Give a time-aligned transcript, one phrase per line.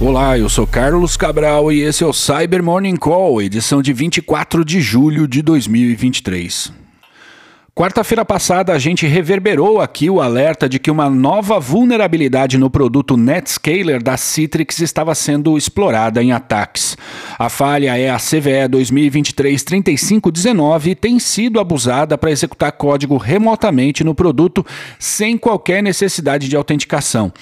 [0.00, 4.64] Olá, eu sou Carlos Cabral e esse é o Cyber Morning Call, edição de 24
[4.64, 6.79] de julho de 2023.
[7.74, 13.16] Quarta-feira passada, a gente reverberou aqui o alerta de que uma nova vulnerabilidade no produto
[13.16, 16.96] Netscaler da Citrix estava sendo explorada em ataques.
[17.38, 24.14] A falha é a CVE 2023-3519 e tem sido abusada para executar código remotamente no
[24.14, 24.66] produto
[24.98, 27.32] sem qualquer necessidade de autenticação.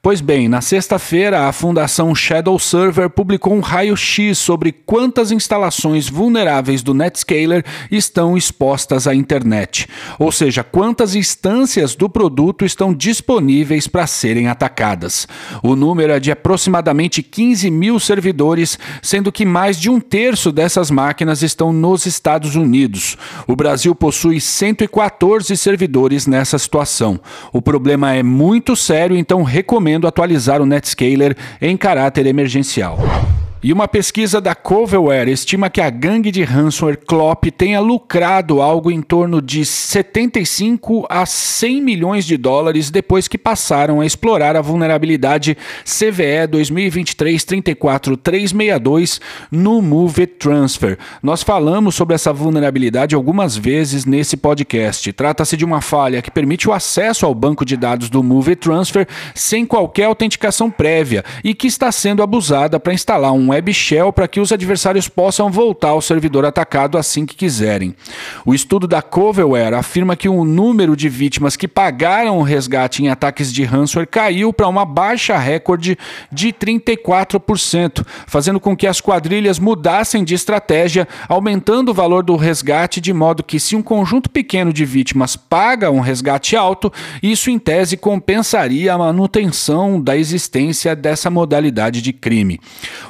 [0.00, 6.82] Pois bem, na sexta-feira, a Fundação Shadow Server publicou um raio-x sobre quantas instalações vulneráveis
[6.82, 9.77] do Netscaler estão expostas à internet,
[10.18, 15.28] ou seja, quantas instâncias do produto estão disponíveis para serem atacadas.
[15.62, 20.90] O número é de aproximadamente 15 mil servidores, sendo que mais de um terço dessas
[20.90, 23.16] máquinas estão nos Estados Unidos.
[23.46, 27.20] O Brasil possui 114 servidores nessa situação.
[27.52, 32.98] O problema é muito sério, então recomendo atualizar o Netscaler em caráter emergencial.
[33.60, 38.88] E uma pesquisa da Coverware estima que a gangue de ransomware Clop tenha lucrado algo
[38.88, 44.60] em torno de 75 a 100 milhões de dólares depois que passaram a explorar a
[44.60, 49.20] vulnerabilidade CVE 2023-34362
[49.50, 50.96] no Move Transfer.
[51.20, 55.12] Nós falamos sobre essa vulnerabilidade algumas vezes nesse podcast.
[55.12, 59.04] Trata-se de uma falha que permite o acesso ao banco de dados do Move Transfer
[59.34, 64.28] sem qualquer autenticação prévia e que está sendo abusada para instalar um web shell para
[64.28, 67.94] que os adversários possam voltar ao servidor atacado assim que quiserem.
[68.44, 73.08] O estudo da Coverware afirma que o número de vítimas que pagaram o resgate em
[73.08, 75.98] ataques de ransomware caiu para uma baixa recorde
[76.30, 83.00] de 34%, fazendo com que as quadrilhas mudassem de estratégia, aumentando o valor do resgate
[83.00, 87.58] de modo que se um conjunto pequeno de vítimas paga um resgate alto, isso em
[87.58, 92.60] tese compensaria a manutenção da existência dessa modalidade de crime.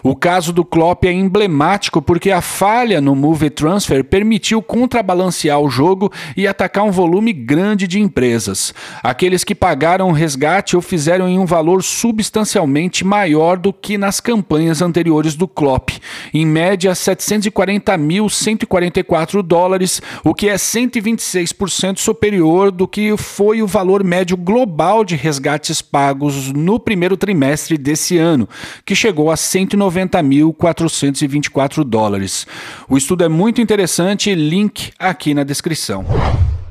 [0.03, 5.71] O caso do Klopp é emblemático porque a falha no Move Transfer permitiu contrabalancear o
[5.71, 8.75] jogo e atacar um volume grande de empresas.
[9.03, 14.21] Aqueles que pagaram o resgate o fizeram em um valor substancialmente maior do que nas
[14.21, 15.93] campanhas anteriores do Klopp,
[16.35, 24.37] em média 740.144 dólares, o que é 126% superior do que foi o valor médio
[24.37, 28.47] global de resgates pagos no primeiro trimestre desse ano,
[28.85, 32.47] que chegou a 190 50.424 dólares.
[32.89, 36.05] O estudo é muito interessante, link aqui na descrição.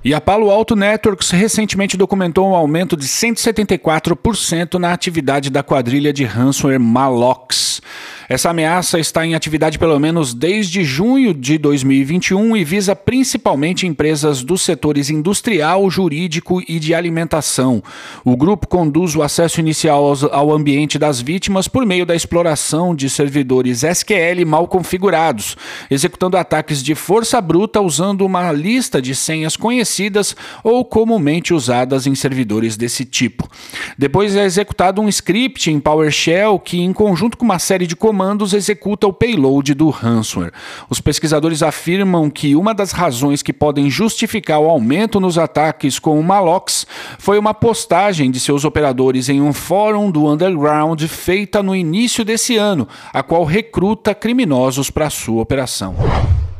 [0.03, 6.13] E a Palo Alto Networks recentemente documentou um aumento de 174% na atividade da quadrilha
[6.13, 7.81] de ransomware Malox.
[8.29, 14.43] Essa ameaça está em atividade pelo menos desde junho de 2021 e visa principalmente empresas
[14.43, 17.81] dos setores industrial, jurídico e de alimentação.
[18.25, 23.09] O grupo conduz o acesso inicial ao ambiente das vítimas por meio da exploração de
[23.09, 25.55] servidores SQL mal configurados,
[25.89, 30.35] executando ataques de força bruta usando uma lista de senhas conhecidas
[30.65, 33.49] ou comumente usadas em servidores desse tipo.
[33.97, 38.16] Depois é executado um script em PowerShell que, em conjunto com uma série de comandos,
[38.17, 40.51] comandos executa o payload do ransomware.
[40.89, 46.19] Os pesquisadores afirmam que uma das razões que podem justificar o aumento nos ataques com
[46.19, 46.87] o Malox
[47.19, 52.57] foi uma postagem de seus operadores em um fórum do underground feita no início desse
[52.57, 55.95] ano, a qual recruta criminosos para sua operação.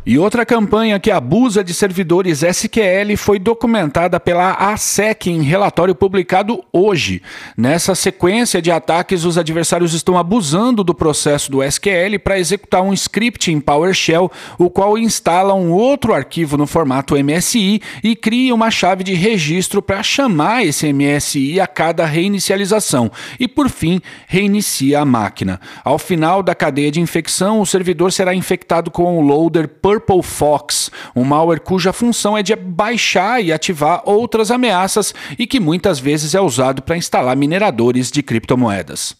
[0.10, 6.64] E outra campanha que abusa de servidores SQL foi documentada pela ASEC em relatório publicado
[6.72, 7.22] hoje.
[7.58, 12.94] Nessa sequência de ataques, os adversários estão abusando do processo do SQL para executar um
[12.94, 18.72] script em PowerShell, o qual instala um outro arquivo no formato MSI e cria uma
[18.72, 25.06] chave de registro para chamar esse MSI a cada reinicialização e, por fim, reinicia a
[25.06, 25.60] máquina.
[25.84, 29.68] Ao final da cadeia de infecção, o servidor será infectado com o loader
[30.00, 35.60] Purple Fox, um malware cuja função é de baixar e ativar outras ameaças e que
[35.60, 39.16] muitas vezes é usado para instalar mineradores de criptomoedas.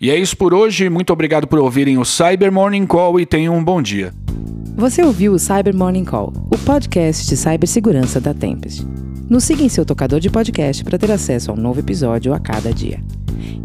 [0.00, 3.56] E é isso por hoje, muito obrigado por ouvirem o Cyber Morning Call e tenham
[3.56, 4.12] um bom dia.
[4.76, 8.86] Você ouviu o Cyber Morning Call, o podcast de cibersegurança da Tempest.
[9.28, 12.38] Nos siga em seu tocador de podcast para ter acesso a um novo episódio a
[12.38, 13.02] cada dia.